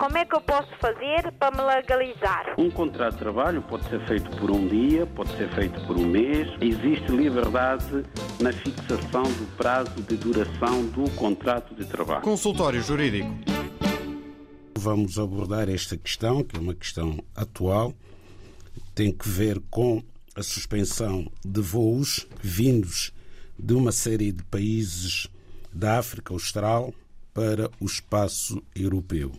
como 0.00 0.16
é 0.16 0.24
que 0.24 0.34
eu 0.34 0.40
posso 0.40 0.70
fazer 0.80 1.30
para 1.38 1.54
me 1.54 1.62
legalizar? 1.62 2.54
Um 2.56 2.70
contrato 2.70 3.12
de 3.12 3.18
trabalho 3.18 3.60
pode 3.60 3.86
ser 3.90 4.00
feito 4.06 4.34
por 4.38 4.50
um 4.50 4.66
dia, 4.66 5.04
pode 5.04 5.28
ser 5.36 5.50
feito 5.54 5.78
por 5.86 5.94
um 5.94 6.06
mês. 6.06 6.48
Existe 6.58 7.12
liberdade 7.12 8.02
na 8.40 8.50
fixação 8.50 9.24
do 9.24 9.56
prazo 9.58 10.00
de 10.00 10.16
duração 10.16 10.86
do 10.86 11.10
contrato 11.16 11.74
de 11.74 11.84
trabalho. 11.84 12.22
Consultório 12.22 12.80
Jurídico. 12.80 13.28
Vamos 14.78 15.18
abordar 15.18 15.68
esta 15.68 15.98
questão, 15.98 16.42
que 16.42 16.56
é 16.56 16.60
uma 16.60 16.74
questão 16.74 17.22
atual, 17.36 17.92
tem 18.94 19.12
que 19.12 19.28
ver 19.28 19.60
com 19.68 20.02
a 20.34 20.42
suspensão 20.42 21.30
de 21.44 21.60
voos 21.60 22.26
vindos 22.40 23.12
de 23.58 23.74
uma 23.74 23.92
série 23.92 24.32
de 24.32 24.42
países 24.44 25.28
da 25.70 25.98
África 25.98 26.32
Austral 26.32 26.94
para 27.34 27.70
o 27.78 27.84
espaço 27.84 28.62
europeu. 28.74 29.32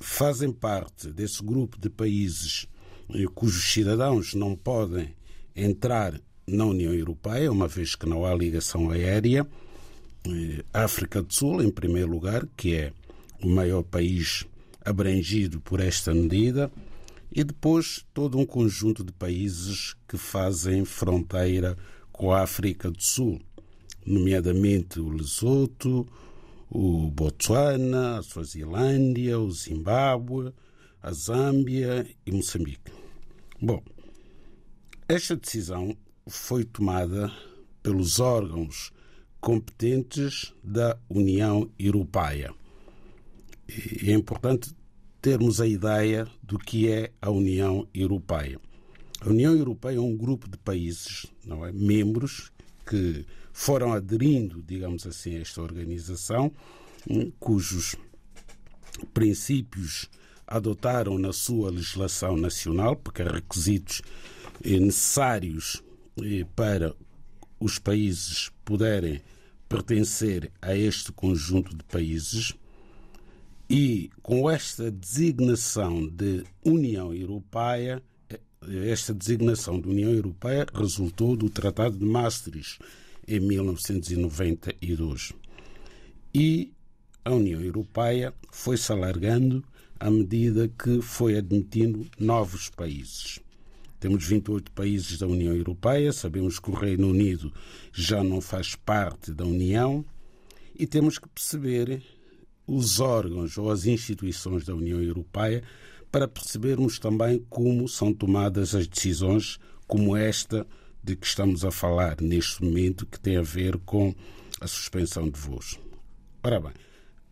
Fazem 0.00 0.52
parte 0.52 1.08
desse 1.08 1.42
grupo 1.42 1.78
de 1.78 1.88
países 1.88 2.66
eh, 3.14 3.24
cujos 3.34 3.72
cidadãos 3.72 4.34
não 4.34 4.56
podem 4.56 5.14
entrar 5.54 6.20
na 6.46 6.64
União 6.64 6.92
Europeia, 6.92 7.52
uma 7.52 7.68
vez 7.68 7.94
que 7.94 8.08
não 8.08 8.24
há 8.24 8.34
ligação 8.34 8.90
aérea. 8.90 9.46
Eh, 10.26 10.64
África 10.72 11.22
do 11.22 11.32
Sul, 11.32 11.62
em 11.62 11.70
primeiro 11.70 12.10
lugar, 12.10 12.46
que 12.56 12.74
é 12.74 12.92
o 13.42 13.48
maior 13.48 13.82
país 13.82 14.46
abrangido 14.84 15.60
por 15.60 15.80
esta 15.80 16.12
medida, 16.14 16.70
e 17.30 17.42
depois 17.44 18.04
todo 18.12 18.38
um 18.38 18.44
conjunto 18.44 19.02
de 19.02 19.12
países 19.12 19.94
que 20.06 20.18
fazem 20.18 20.84
fronteira 20.84 21.76
com 22.12 22.32
a 22.32 22.42
África 22.42 22.90
do 22.90 23.02
Sul, 23.02 23.40
nomeadamente 24.04 25.00
o 25.00 25.08
Lesoto, 25.08 26.06
o 26.74 27.10
Botsuana, 27.10 28.18
a 28.18 28.22
Suazilândia, 28.22 29.38
o 29.38 29.50
Zimbábue, 29.50 30.54
a 31.02 31.12
Zâmbia 31.12 32.06
e 32.24 32.32
Moçambique. 32.32 32.90
Bom, 33.60 33.82
esta 35.06 35.36
decisão 35.36 35.94
foi 36.26 36.64
tomada 36.64 37.30
pelos 37.82 38.20
órgãos 38.20 38.90
competentes 39.38 40.54
da 40.64 40.98
União 41.10 41.68
Europeia. 41.78 42.54
E 43.68 44.10
é 44.10 44.14
importante 44.14 44.74
termos 45.20 45.60
a 45.60 45.66
ideia 45.66 46.26
do 46.42 46.58
que 46.58 46.90
é 46.90 47.12
a 47.20 47.30
União 47.30 47.86
Europeia. 47.92 48.58
A 49.20 49.28
União 49.28 49.54
Europeia 49.54 49.98
é 49.98 50.00
um 50.00 50.16
grupo 50.16 50.48
de 50.48 50.56
países, 50.56 51.26
não 51.44 51.66
é, 51.66 51.70
membros 51.70 52.50
que 52.86 53.24
foram 53.52 53.92
aderindo, 53.92 54.62
digamos 54.62 55.06
assim, 55.06 55.36
a 55.36 55.40
esta 55.40 55.60
organização, 55.62 56.52
hum, 57.08 57.30
cujos 57.38 57.96
princípios 59.12 60.08
adotaram 60.46 61.18
na 61.18 61.32
sua 61.32 61.70
legislação 61.70 62.36
nacional, 62.36 62.96
porque 62.96 63.22
há 63.22 63.30
requisitos 63.30 64.02
eh, 64.64 64.78
necessários 64.78 65.82
eh, 66.22 66.44
para 66.54 66.94
os 67.58 67.78
países 67.78 68.50
poderem 68.64 69.22
pertencer 69.68 70.50
a 70.60 70.76
este 70.76 71.12
conjunto 71.12 71.74
de 71.74 71.82
países. 71.84 72.54
E 73.70 74.10
com 74.22 74.50
esta 74.50 74.90
designação 74.90 76.06
de 76.06 76.44
União 76.62 77.14
Europeia, 77.14 78.02
esta 78.86 79.12
designação 79.12 79.80
de 79.80 79.88
União 79.88 80.10
Europeia 80.10 80.66
resultou 80.72 81.36
do 81.36 81.50
Tratado 81.50 81.96
de 81.96 82.04
Maastricht 82.04 82.78
em 83.26 83.40
1992. 83.40 85.32
E 86.34 86.72
a 87.24 87.32
União 87.32 87.60
Europeia 87.60 88.34
foi-se 88.50 88.90
alargando 88.92 89.64
à 89.98 90.10
medida 90.10 90.68
que 90.68 91.00
foi 91.00 91.36
admitindo 91.36 92.06
novos 92.18 92.68
países. 92.70 93.38
Temos 94.00 94.24
28 94.26 94.72
países 94.72 95.18
da 95.18 95.28
União 95.28 95.54
Europeia, 95.54 96.12
sabemos 96.12 96.58
que 96.58 96.70
o 96.70 96.74
Reino 96.74 97.08
Unido 97.08 97.52
já 97.92 98.24
não 98.24 98.40
faz 98.40 98.74
parte 98.74 99.32
da 99.32 99.44
União 99.44 100.04
e 100.74 100.86
temos 100.86 101.18
que 101.18 101.28
perceber 101.28 102.02
os 102.66 102.98
órgãos 102.98 103.56
ou 103.58 103.70
as 103.70 103.86
instituições 103.86 104.64
da 104.64 104.74
União 104.74 105.00
Europeia 105.00 105.62
para 106.12 106.28
percebermos 106.28 106.98
também 106.98 107.44
como 107.50 107.88
são 107.88 108.14
tomadas 108.14 108.74
as 108.74 108.86
decisões 108.86 109.58
como 109.88 110.16
esta 110.16 110.66
de 111.02 111.16
que 111.16 111.26
estamos 111.26 111.64
a 111.64 111.72
falar 111.72 112.20
neste 112.20 112.62
momento, 112.62 113.06
que 113.06 113.18
tem 113.18 113.36
a 113.36 113.42
ver 113.42 113.76
com 113.78 114.14
a 114.60 114.68
suspensão 114.68 115.28
de 115.28 115.40
voos. 115.40 115.80
Ora 116.44 116.60
bem, 116.60 116.72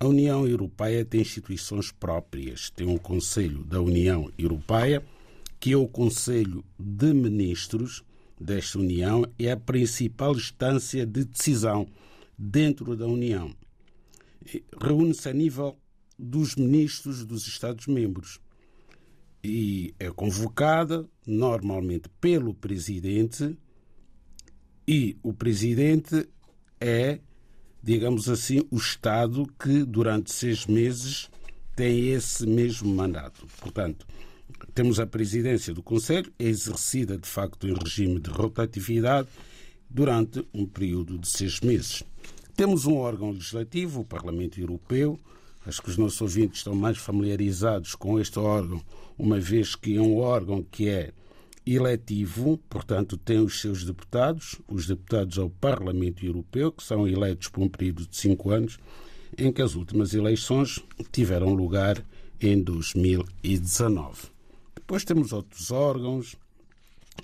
a 0.00 0.06
União 0.06 0.46
Europeia 0.46 1.04
tem 1.04 1.20
instituições 1.20 1.92
próprias. 1.92 2.70
Tem 2.70 2.86
um 2.86 2.96
Conselho 2.96 3.62
da 3.64 3.80
União 3.80 4.32
Europeia, 4.38 5.04
que 5.60 5.72
é 5.72 5.76
o 5.76 5.86
Conselho 5.86 6.64
de 6.78 7.12
Ministros 7.12 8.02
desta 8.40 8.78
União, 8.78 9.26
é 9.38 9.50
a 9.50 9.56
principal 9.56 10.34
instância 10.34 11.04
de 11.04 11.24
decisão 11.24 11.86
dentro 12.38 12.96
da 12.96 13.06
União 13.06 13.54
reúne-se 14.80 15.28
a 15.28 15.32
nível 15.32 15.78
dos 16.18 16.54
ministros 16.56 17.24
dos 17.24 17.46
Estados-membros 17.46 18.40
e 19.48 19.94
é 19.98 20.10
convocada 20.10 21.08
normalmente 21.26 22.08
pelo 22.20 22.54
presidente 22.54 23.56
e 24.86 25.16
o 25.22 25.32
presidente 25.32 26.28
é, 26.80 27.18
digamos 27.82 28.28
assim, 28.28 28.62
o 28.70 28.76
Estado 28.76 29.46
que 29.58 29.84
durante 29.84 30.32
seis 30.32 30.66
meses 30.66 31.28
tem 31.74 32.08
esse 32.08 32.46
mesmo 32.46 32.94
mandato. 32.94 33.46
Portanto, 33.60 34.06
temos 34.74 34.98
a 34.98 35.06
presidência 35.06 35.74
do 35.74 35.82
Conselho, 35.82 36.32
é 36.38 36.44
exercida 36.44 37.16
de 37.16 37.28
facto 37.28 37.66
em 37.66 37.74
regime 37.74 38.18
de 38.20 38.30
rotatividade 38.30 39.28
durante 39.88 40.46
um 40.52 40.66
período 40.66 41.18
de 41.18 41.28
seis 41.28 41.60
meses. 41.60 42.02
Temos 42.56 42.86
um 42.86 42.96
órgão 42.96 43.30
legislativo, 43.30 44.00
o 44.00 44.04
Parlamento 44.04 44.60
Europeu. 44.60 45.18
Acho 45.68 45.82
que 45.82 45.90
os 45.90 45.98
nossos 45.98 46.22
ouvintes 46.22 46.60
estão 46.60 46.74
mais 46.74 46.96
familiarizados 46.96 47.94
com 47.94 48.18
este 48.18 48.38
órgão, 48.38 48.82
uma 49.18 49.38
vez 49.38 49.76
que 49.76 49.98
é 49.98 50.00
um 50.00 50.16
órgão 50.16 50.62
que 50.62 50.88
é 50.88 51.12
eletivo, 51.66 52.56
portanto, 52.70 53.18
tem 53.18 53.38
os 53.38 53.60
seus 53.60 53.84
deputados, 53.84 54.56
os 54.66 54.86
deputados 54.86 55.38
ao 55.38 55.50
Parlamento 55.50 56.24
Europeu, 56.24 56.72
que 56.72 56.82
são 56.82 57.06
eleitos 57.06 57.48
por 57.48 57.62
um 57.62 57.68
período 57.68 58.06
de 58.06 58.16
cinco 58.16 58.48
anos, 58.48 58.78
em 59.36 59.52
que 59.52 59.60
as 59.60 59.74
últimas 59.74 60.14
eleições 60.14 60.82
tiveram 61.12 61.52
lugar 61.52 62.02
em 62.40 62.62
2019. 62.62 64.28
Depois 64.74 65.04
temos 65.04 65.34
outros 65.34 65.70
órgãos, 65.70 66.34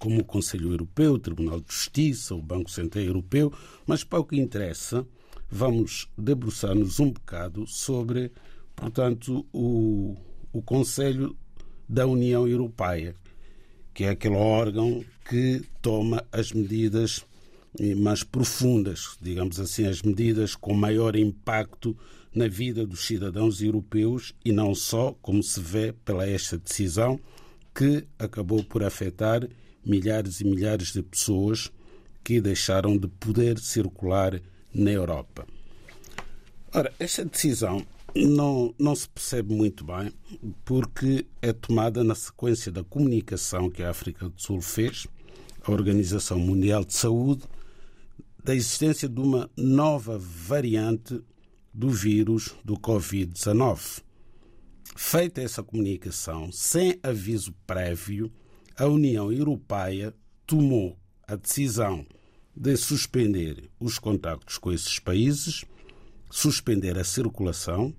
como 0.00 0.20
o 0.20 0.24
Conselho 0.24 0.72
Europeu, 0.72 1.12
o 1.12 1.18
Tribunal 1.20 1.60
de 1.60 1.72
Justiça, 1.72 2.34
o 2.34 2.42
Banco 2.42 2.72
Central 2.72 3.04
Europeu, 3.04 3.52
mas 3.86 4.02
para 4.02 4.18
o 4.18 4.24
que 4.24 4.36
interessa, 4.36 5.06
vamos 5.52 6.08
debruçar-nos 6.16 6.98
um 6.98 7.10
bocado 7.10 7.66
sobre, 7.66 8.32
portanto, 8.74 9.46
o, 9.52 10.16
o 10.50 10.62
Conselho 10.62 11.36
da 11.86 12.06
União 12.06 12.48
Europeia, 12.48 13.14
que 13.92 14.04
é 14.04 14.08
aquele 14.08 14.36
órgão 14.36 15.04
que 15.28 15.60
toma 15.82 16.24
as 16.32 16.52
medidas 16.52 17.26
mais 17.98 18.24
profundas, 18.24 19.18
digamos 19.20 19.60
assim, 19.60 19.86
as 19.86 20.00
medidas 20.00 20.56
com 20.56 20.74
maior 20.74 21.16
impacto 21.16 21.96
na 22.34 22.48
vida 22.48 22.86
dos 22.86 23.06
cidadãos 23.06 23.60
europeus 23.60 24.34
e 24.42 24.52
não 24.52 24.74
só, 24.74 25.14
como 25.20 25.42
se 25.42 25.60
vê 25.60 25.92
pela 25.92 26.26
esta 26.26 26.56
decisão, 26.56 27.20
que 27.74 28.06
acabou 28.18 28.64
por 28.64 28.82
afetar 28.82 29.46
milhares 29.84 30.40
e 30.40 30.44
milhares 30.44 30.92
de 30.94 31.02
pessoas 31.02 31.70
que 32.24 32.40
deixaram 32.40 32.96
de 32.96 33.08
poder 33.08 33.58
circular 33.58 34.40
na 34.74 34.90
Europa. 34.90 35.46
Ora, 36.74 36.92
esta 36.98 37.24
decisão 37.24 37.86
não, 38.14 38.74
não 38.78 38.94
se 38.94 39.08
percebe 39.08 39.54
muito 39.54 39.84
bem 39.84 40.12
porque 40.64 41.26
é 41.40 41.52
tomada 41.52 42.02
na 42.04 42.14
sequência 42.14 42.70
da 42.70 42.84
comunicação 42.84 43.70
que 43.70 43.82
a 43.82 43.90
África 43.90 44.28
do 44.28 44.40
Sul 44.40 44.60
fez 44.60 45.06
à 45.64 45.70
Organização 45.70 46.38
Mundial 46.38 46.84
de 46.84 46.94
Saúde 46.94 47.42
da 48.44 48.54
existência 48.54 49.08
de 49.08 49.20
uma 49.20 49.50
nova 49.56 50.18
variante 50.18 51.22
do 51.72 51.88
vírus 51.90 52.54
do 52.64 52.74
Covid-19. 52.74 54.02
Feita 54.96 55.40
essa 55.40 55.62
comunicação 55.62 56.50
sem 56.52 56.98
aviso 57.02 57.54
prévio, 57.66 58.30
a 58.76 58.86
União 58.86 59.32
Europeia 59.32 60.14
tomou 60.46 60.98
a 61.26 61.36
decisão 61.36 62.04
de 62.54 62.76
suspender 62.76 63.70
os 63.80 63.98
contactos 63.98 64.58
com 64.58 64.72
esses 64.72 64.98
países, 64.98 65.64
suspender 66.30 66.98
a 66.98 67.04
circulação, 67.04 67.94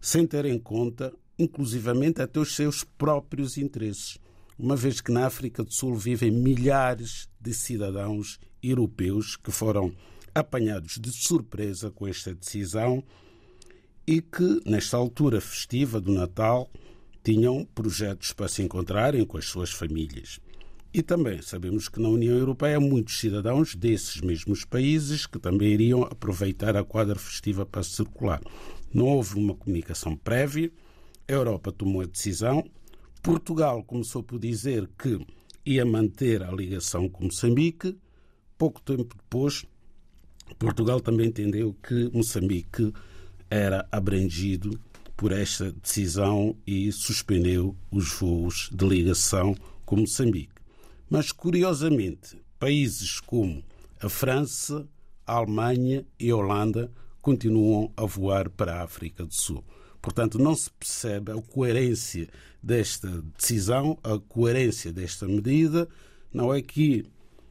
sem 0.00 0.26
ter 0.26 0.44
em 0.46 0.58
conta, 0.58 1.12
inclusivamente, 1.38 2.20
até 2.20 2.40
os 2.40 2.54
seus 2.54 2.84
próprios 2.84 3.56
interesses, 3.56 4.18
uma 4.58 4.76
vez 4.76 5.00
que 5.00 5.12
na 5.12 5.26
África 5.26 5.62
do 5.62 5.72
Sul 5.72 5.94
vivem 5.94 6.30
milhares 6.30 7.28
de 7.40 7.52
cidadãos 7.52 8.38
europeus 8.62 9.36
que 9.36 9.50
foram 9.50 9.94
apanhados 10.34 10.98
de 10.98 11.12
surpresa 11.12 11.90
com 11.90 12.06
esta 12.06 12.34
decisão 12.34 13.02
e 14.06 14.20
que, 14.20 14.60
nesta 14.64 14.96
altura 14.96 15.40
festiva 15.40 16.00
do 16.00 16.12
Natal, 16.12 16.70
tinham 17.22 17.64
projetos 17.74 18.32
para 18.32 18.48
se 18.48 18.62
encontrarem 18.62 19.24
com 19.24 19.38
as 19.38 19.44
suas 19.44 19.70
famílias. 19.70 20.40
E 20.94 21.02
também 21.02 21.40
sabemos 21.40 21.88
que 21.88 21.98
na 21.98 22.08
União 22.10 22.36
Europeia 22.36 22.76
há 22.76 22.80
muitos 22.80 23.18
cidadãos 23.18 23.74
desses 23.74 24.20
mesmos 24.20 24.62
países 24.62 25.26
que 25.26 25.38
também 25.38 25.72
iriam 25.72 26.02
aproveitar 26.02 26.76
a 26.76 26.84
quadra 26.84 27.18
festiva 27.18 27.64
para 27.64 27.82
circular. 27.82 28.42
Não 28.92 29.06
houve 29.06 29.38
uma 29.38 29.54
comunicação 29.54 30.14
prévia, 30.14 30.70
a 31.26 31.32
Europa 31.32 31.72
tomou 31.72 32.02
a 32.02 32.06
decisão, 32.06 32.62
Portugal 33.22 33.82
começou 33.84 34.22
por 34.22 34.38
dizer 34.38 34.86
que 34.98 35.18
ia 35.64 35.82
manter 35.86 36.42
a 36.42 36.52
ligação 36.52 37.08
com 37.08 37.24
Moçambique. 37.24 37.96
Pouco 38.58 38.78
tempo 38.82 39.16
depois, 39.16 39.64
Portugal 40.58 41.00
também 41.00 41.28
entendeu 41.28 41.74
que 41.82 42.10
Moçambique 42.12 42.92
era 43.48 43.88
abrangido 43.90 44.78
por 45.16 45.32
esta 45.32 45.72
decisão 45.72 46.54
e 46.66 46.92
suspendeu 46.92 47.74
os 47.90 48.12
voos 48.12 48.68
de 48.70 48.86
ligação 48.86 49.54
com 49.86 49.96
Moçambique. 49.96 50.61
Mas, 51.12 51.30
curiosamente, 51.30 52.42
países 52.58 53.20
como 53.20 53.62
a 54.00 54.08
França, 54.08 54.88
a 55.26 55.34
Alemanha 55.34 56.06
e 56.18 56.30
a 56.30 56.36
Holanda 56.36 56.90
continuam 57.20 57.92
a 57.98 58.06
voar 58.06 58.48
para 58.48 58.76
a 58.76 58.82
África 58.82 59.22
do 59.22 59.34
Sul. 59.34 59.62
Portanto, 60.00 60.38
não 60.38 60.54
se 60.54 60.70
percebe 60.70 61.30
a 61.30 61.42
coerência 61.42 62.30
desta 62.62 63.22
decisão, 63.36 63.98
a 64.02 64.18
coerência 64.18 64.90
desta 64.90 65.28
medida. 65.28 65.86
Não 66.32 66.54
é 66.54 66.62
que 66.62 67.04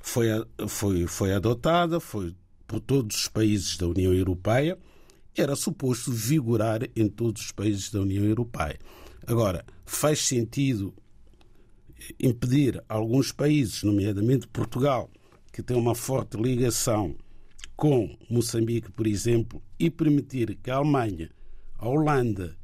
foi, 0.00 0.28
foi, 0.66 1.06
foi 1.06 1.34
adotada, 1.34 2.00
foi 2.00 2.34
por 2.66 2.80
todos 2.80 3.14
os 3.14 3.28
países 3.28 3.76
da 3.76 3.86
União 3.86 4.14
Europeia, 4.14 4.78
era 5.36 5.54
suposto 5.54 6.10
vigorar 6.10 6.88
em 6.96 7.06
todos 7.06 7.42
os 7.42 7.52
países 7.52 7.90
da 7.90 8.00
União 8.00 8.24
Europeia. 8.24 8.78
Agora, 9.26 9.62
faz 9.84 10.20
sentido 10.20 10.94
impedir 12.18 12.82
alguns 12.88 13.32
países, 13.32 13.82
nomeadamente 13.82 14.46
Portugal, 14.48 15.10
que 15.52 15.62
tem 15.62 15.76
uma 15.76 15.94
forte 15.94 16.36
ligação 16.36 17.14
com 17.76 18.16
Moçambique, 18.30 18.90
por 18.90 19.06
exemplo, 19.06 19.62
e 19.78 19.90
permitir 19.90 20.56
que 20.56 20.70
a 20.70 20.76
Alemanha, 20.76 21.30
a 21.78 21.88
Holanda 21.88 22.56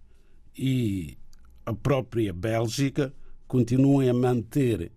e 0.57 1.19
a 1.67 1.75
própria 1.75 2.33
Bélgica 2.33 3.13
continuem 3.47 4.09
a 4.09 4.15
manter 4.15 4.93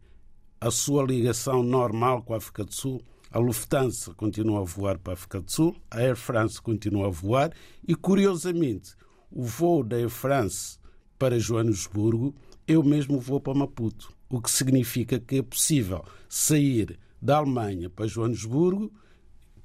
a 0.60 0.70
sua 0.70 1.04
ligação 1.04 1.64
normal 1.64 2.24
com 2.24 2.34
a 2.34 2.38
África 2.38 2.64
do 2.64 2.74
Sul. 2.74 3.02
A 3.32 3.40
Lufthansa 3.40 4.14
continua 4.14 4.60
a 4.60 4.64
voar 4.64 5.00
para 5.00 5.14
a 5.14 5.16
África 5.16 5.42
do 5.42 5.52
Sul, 5.52 5.76
a 5.90 6.00
Air 6.00 6.16
France 6.16 6.62
continua 6.62 7.08
a 7.08 7.10
voar 7.10 7.52
e, 7.88 7.96
curiosamente, 7.96 8.94
o 9.32 9.44
voo 9.44 9.84
da 9.84 9.96
Air 9.96 10.10
France 10.10 10.78
para 11.18 11.40
Joanesburgo, 11.40 12.36
eu 12.68 12.84
mesmo 12.84 13.20
vou 13.20 13.40
para 13.40 13.54
Maputo 13.54 14.14
o 14.32 14.42
que 14.42 14.50
significa 14.50 15.20
que 15.20 15.38
é 15.38 15.42
possível 15.42 16.04
sair 16.30 16.98
da 17.22 17.38
Alemanha 17.38 17.90
para 17.90 18.08
Joanesburgo 18.08 18.92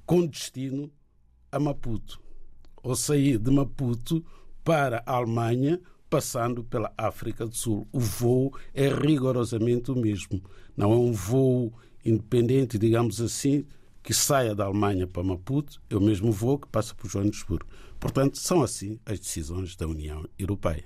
com 0.05 0.27
destino 0.27 0.91
a 1.51 1.59
Maputo, 1.59 2.21
ou 2.83 2.95
sair 2.95 3.39
de 3.39 3.49
Maputo 3.49 4.23
para 4.63 5.01
a 5.05 5.13
Alemanha 5.13 5.79
passando 6.09 6.63
pela 6.63 6.93
África 6.97 7.45
do 7.45 7.55
Sul. 7.55 7.87
O 7.91 7.99
voo 7.99 8.53
é 8.73 8.89
rigorosamente 8.89 9.91
o 9.91 9.95
mesmo. 9.95 10.41
Não 10.75 10.91
é 10.91 10.95
um 10.95 11.13
voo 11.13 11.73
independente, 12.03 12.77
digamos 12.77 13.19
assim, 13.21 13.65
que 14.03 14.13
saia 14.13 14.53
da 14.53 14.65
Alemanha 14.65 15.07
para 15.07 15.23
Maputo, 15.23 15.81
é 15.89 15.95
o 15.95 16.01
mesmo 16.01 16.31
voo 16.31 16.59
que 16.59 16.67
passa 16.67 16.93
por 16.93 17.09
Joanesburgo. 17.09 17.65
Portanto, 17.99 18.37
são 18.37 18.61
assim 18.61 18.99
as 19.05 19.19
decisões 19.19 19.75
da 19.75 19.87
União 19.87 20.25
Europeia. 20.37 20.85